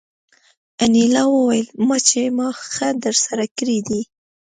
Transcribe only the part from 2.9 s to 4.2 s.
درسره کړي دي